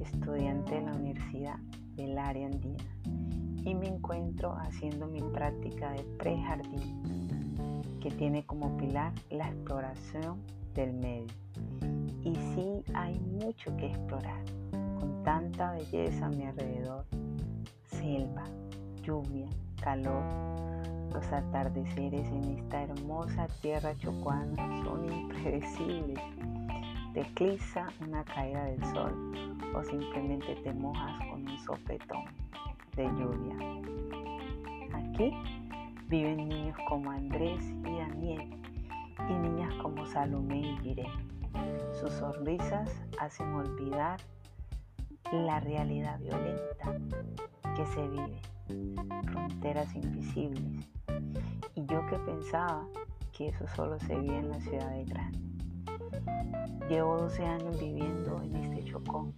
Estudiante 0.00 0.74
de 0.74 0.80
la 0.82 0.92
Universidad 0.92 1.58
del 1.94 2.18
Área 2.18 2.48
Andina, 2.48 2.84
y 3.64 3.72
me 3.72 3.86
encuentro 3.86 4.52
haciendo 4.56 5.06
mi 5.06 5.20
práctica 5.20 5.92
de 5.92 6.02
prejardín, 6.18 7.00
que 8.00 8.10
tiene 8.10 8.44
como 8.44 8.76
pilar 8.76 9.12
la 9.30 9.48
exploración 9.48 10.40
del 10.74 10.92
medio. 10.92 11.32
Y 12.24 12.34
sí 12.34 12.82
hay 12.94 13.20
mucho 13.20 13.76
que 13.76 13.86
explorar, 13.86 14.42
con 14.98 15.22
tanta 15.22 15.72
belleza 15.72 16.26
a 16.26 16.30
mi 16.30 16.44
alrededor, 16.44 17.04
selva, 17.86 18.44
lluvia, 19.02 19.46
calor. 19.80 20.24
Los 21.12 21.26
atardeceres 21.32 22.26
en 22.28 22.58
esta 22.58 22.82
hermosa 22.82 23.46
tierra 23.62 23.94
chocuana 23.96 24.82
son 24.84 25.12
impredecibles 25.12 26.20
te 27.14 27.58
una 28.06 28.24
caída 28.24 28.64
del 28.64 28.84
sol 28.86 29.32
o 29.74 29.82
simplemente 29.82 30.54
te 30.56 30.72
mojas 30.72 31.18
con 31.30 31.48
un 31.48 31.58
sopetón 31.58 32.24
de 32.94 33.04
lluvia. 33.04 33.56
Aquí 34.94 35.32
viven 36.08 36.48
niños 36.48 36.76
como 36.88 37.10
Andrés 37.10 37.62
y 37.64 37.98
Daniel 37.98 38.60
y 39.28 39.32
niñas 39.32 39.74
como 39.82 40.06
Salomé 40.06 40.60
y 40.60 40.78
Giré. 40.78 41.06
Sus 41.92 42.12
sonrisas 42.12 42.90
hacen 43.20 43.52
olvidar 43.52 44.20
la 45.32 45.60
realidad 45.60 46.18
violenta 46.20 46.98
que 47.76 47.86
se 47.86 48.08
vive, 48.08 48.40
fronteras 49.26 49.94
invisibles, 49.94 50.88
y 51.74 51.84
yo 51.86 52.06
que 52.06 52.18
pensaba 52.18 52.86
que 53.32 53.48
eso 53.48 53.66
solo 53.68 53.98
se 54.00 54.16
veía 54.16 54.38
en 54.38 54.50
la 54.50 54.60
ciudad 54.60 54.90
de 54.90 55.04
Grande. 55.04 55.57
Llevo 56.88 57.18
12 57.18 57.44
años 57.44 57.78
viviendo 57.78 58.42
en 58.42 58.56
este 58.56 58.84
chocón. 58.84 59.34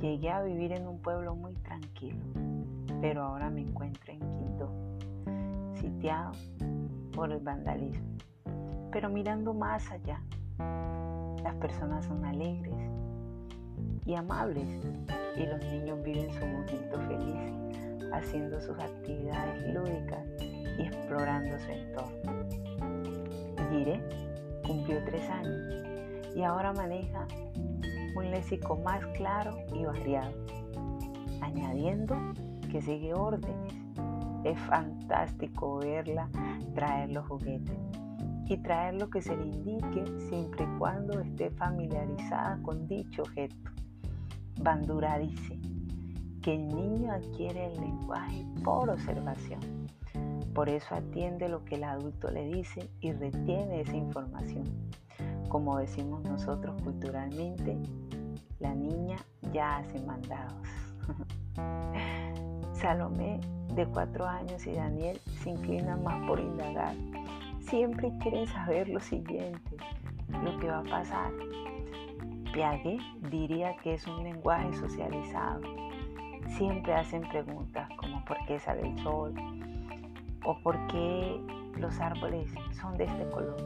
Llegué 0.00 0.30
a 0.30 0.42
vivir 0.42 0.72
en 0.72 0.86
un 0.86 1.00
pueblo 1.00 1.34
muy 1.34 1.54
tranquilo, 1.54 2.24
pero 3.00 3.24
ahora 3.24 3.50
me 3.50 3.62
encuentro 3.62 4.12
en 4.12 4.20
Quito, 4.20 4.70
sitiado 5.74 6.32
por 7.12 7.32
el 7.32 7.40
vandalismo. 7.40 8.16
Pero 8.92 9.08
mirando 9.08 9.54
más 9.54 9.90
allá, 9.90 10.22
las 11.42 11.54
personas 11.56 12.04
son 12.04 12.24
alegres 12.24 12.90
y 14.04 14.14
amables 14.14 14.68
y 15.36 15.46
los 15.46 15.60
niños 15.64 16.02
viven 16.02 16.32
su 16.32 16.46
momento 16.46 17.00
feliz 17.08 17.66
haciendo 18.12 18.60
sus 18.60 18.78
actividades 18.78 19.74
lúdicas 19.74 20.24
y 20.78 20.82
explorando 20.82 21.58
su 21.58 21.70
entorno. 21.70 22.32
Gire 23.70 24.25
cumplió 24.66 25.02
tres 25.04 25.28
años 25.30 25.86
y 26.34 26.42
ahora 26.42 26.72
maneja 26.72 27.26
un 28.16 28.30
léxico 28.30 28.76
más 28.76 29.04
claro 29.16 29.56
y 29.74 29.84
variado, 29.84 30.32
añadiendo 31.40 32.16
que 32.70 32.82
sigue 32.82 33.14
órdenes. 33.14 33.74
Es 34.44 34.58
fantástico 34.60 35.78
verla 35.78 36.28
traer 36.74 37.10
los 37.10 37.26
juguetes 37.26 37.76
y 38.48 38.56
traer 38.58 38.94
lo 38.94 39.08
que 39.10 39.22
se 39.22 39.36
le 39.36 39.46
indique 39.46 40.04
siempre 40.28 40.64
y 40.64 40.78
cuando 40.78 41.20
esté 41.20 41.50
familiarizada 41.50 42.58
con 42.62 42.86
dicho 42.86 43.22
objeto. 43.22 43.70
Bandura 44.60 45.18
dice 45.18 45.58
que 46.42 46.54
el 46.54 46.68
niño 46.68 47.12
adquiere 47.12 47.66
el 47.66 47.80
lenguaje 47.80 48.44
por 48.62 48.88
observación 48.90 49.75
por 50.56 50.70
eso 50.70 50.94
atiende 50.94 51.50
lo 51.50 51.66
que 51.66 51.74
el 51.74 51.84
adulto 51.84 52.30
le 52.30 52.46
dice 52.46 52.88
y 53.00 53.12
retiene 53.12 53.82
esa 53.82 53.94
información. 53.94 54.64
Como 55.50 55.76
decimos 55.76 56.24
nosotros 56.24 56.80
culturalmente, 56.82 57.76
la 58.58 58.74
niña 58.74 59.18
ya 59.52 59.76
hace 59.76 60.00
mandados. 60.00 60.66
Salomé, 62.72 63.38
de 63.74 63.84
cuatro 63.84 64.26
años, 64.26 64.66
y 64.66 64.72
Daniel 64.72 65.20
se 65.42 65.50
inclinan 65.50 66.02
más 66.02 66.26
por 66.26 66.40
indagar. 66.40 66.94
Siempre 67.60 68.10
quieren 68.22 68.46
saber 68.46 68.88
lo 68.88 69.00
siguiente, 69.00 69.76
lo 70.42 70.58
que 70.58 70.68
va 70.68 70.78
a 70.78 70.84
pasar. 70.84 71.32
Piaget 72.54 73.02
diría 73.30 73.76
que 73.82 73.92
es 73.92 74.06
un 74.06 74.24
lenguaje 74.24 74.72
socializado. 74.72 75.60
Siempre 76.56 76.94
hacen 76.94 77.28
preguntas 77.28 77.90
como 77.98 78.24
¿por 78.24 78.38
qué 78.46 78.58
sale 78.58 78.88
el 78.88 78.98
sol? 79.00 79.34
O 80.46 80.56
por 80.62 80.86
qué 80.86 81.40
los 81.76 82.00
árboles 82.00 82.50
son 82.80 82.96
de 82.96 83.04
este 83.04 83.28
color. 83.30 83.56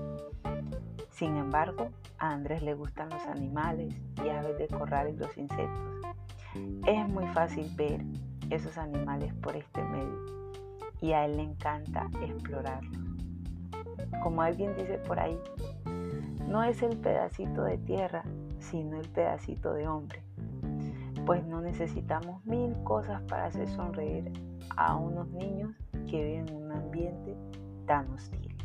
Sin 1.11 1.37
embargo, 1.37 1.91
a 2.19 2.31
Andrés 2.31 2.63
le 2.63 2.75
gustan 2.75 3.11
los 3.11 3.23
animales 3.27 3.95
y 4.25 4.29
aves 4.31 4.59
de 4.59 4.67
corral 4.67 5.11
y 5.11 5.17
los 5.17 5.37
insectos. 5.37 6.15
Es 6.87 7.09
muy 7.09 7.27
fácil 7.29 7.71
ver 7.77 8.03
esos 8.49 8.79
animales 8.79 9.33
por 9.35 9.55
este 9.55 9.83
medio 9.83 10.51
y 11.01 11.13
a 11.13 11.27
él 11.27 11.37
le 11.37 11.43
encanta 11.43 12.09
explorarlos. 12.23 12.99
Como 14.23 14.43
alguien 14.43 14.75
dice 14.77 14.99
por 15.07 15.21
ahí, 15.21 15.39
no 16.49 16.65
es 16.65 16.83
el 16.83 16.97
pedacito 16.97 17.63
de 17.63 17.79
tierra, 17.79 18.25
sino 18.59 18.99
el 18.99 19.09
pedacito 19.11 19.75
de 19.75 19.87
hombre. 19.87 20.23
Pues 21.27 21.45
no 21.45 21.61
necesitamos 21.61 22.45
mil 22.47 22.75
cosas 22.83 23.23
para 23.23 23.47
hacer 23.47 23.69
sonreír 23.69 24.33
a 24.77 24.97
unos 24.97 25.29
niños 25.29 25.77
que 26.11 26.25
viven 26.25 26.49
en 26.49 26.57
un 26.57 26.73
ambiente 26.73 27.37
tan 27.87 28.11
hostil. 28.11 28.57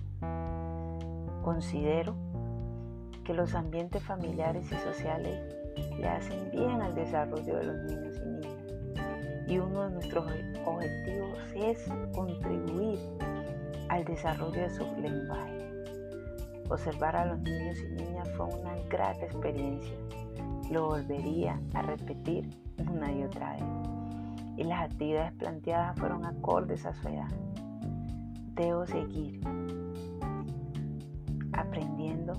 Considero 1.43 2.15
que 3.23 3.33
los 3.33 3.53
ambientes 3.53 4.03
familiares 4.03 4.71
y 4.71 4.75
sociales 4.77 5.55
le 5.99 6.07
hacen 6.07 6.49
bien 6.51 6.81
al 6.81 6.95
desarrollo 6.95 7.57
de 7.57 7.63
los 7.63 7.77
niños 7.83 8.17
y 8.17 8.29
niñas. 8.29 9.47
Y 9.47 9.59
uno 9.59 9.83
de 9.83 9.91
nuestros 9.91 10.25
objetivos 10.65 11.37
es 11.55 11.87
contribuir 12.15 12.99
al 13.89 14.03
desarrollo 14.05 14.61
de 14.61 14.69
su 14.71 14.83
lenguaje. 14.99 15.71
Observar 16.69 17.15
a 17.15 17.25
los 17.25 17.39
niños 17.41 17.77
y 17.79 18.03
niñas 18.03 18.27
fue 18.35 18.47
una 18.47 18.75
grata 18.89 19.23
experiencia. 19.25 19.95
Lo 20.71 20.87
volvería 20.87 21.59
a 21.75 21.83
repetir 21.83 22.49
una 22.91 23.11
y 23.11 23.23
otra 23.23 23.53
vez 23.53 23.84
y 24.57 24.63
las 24.63 24.91
actividades 24.91 25.33
planteadas 25.33 25.97
fueron 25.97 26.25
acordes 26.25 26.85
a 26.85 26.93
su 26.93 27.07
edad. 27.07 27.29
Debo 28.55 28.85
seguir 28.85 29.41
aprendiendo 31.53 32.33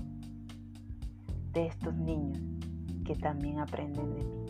de 1.53 1.67
estos 1.67 1.95
niños 1.95 2.39
que 3.05 3.15
también 3.15 3.59
aprenden 3.59 4.15
de 4.15 4.23
mí. 4.23 4.46